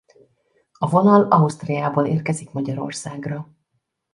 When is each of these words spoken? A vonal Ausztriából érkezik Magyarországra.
A 0.73 0.89
vonal 0.89 1.23
Ausztriából 1.31 2.05
érkezik 2.05 2.51
Magyarországra. 2.51 3.47